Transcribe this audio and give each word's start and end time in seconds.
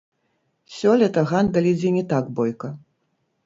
Сёлета 0.77 1.25
гандаль 1.33 1.69
ідзе 1.75 1.95
не 2.01 2.05
так 2.17 2.35
бойка. 2.41 2.75